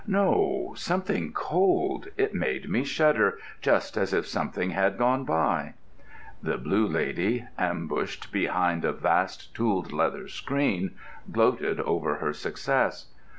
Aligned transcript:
"No—something 0.07 1.31
cold: 1.33 2.07
it 2.17 2.33
made 2.33 2.67
me 2.67 2.83
shudder, 2.83 3.37
just 3.61 3.97
as 3.97 4.13
if 4.15 4.25
something 4.25 4.71
had 4.71 4.97
gone 4.97 5.25
by." 5.25 5.75
The 6.41 6.57
Blue 6.57 6.87
Lady, 6.87 7.45
ambushed 7.55 8.31
behind 8.31 8.83
a 8.83 8.93
vast 8.93 9.53
tooled 9.53 9.91
leather 9.93 10.27
screen, 10.27 10.95
gloated 11.31 11.79
over 11.81 12.15
her 12.15 12.33
success. 12.33 13.11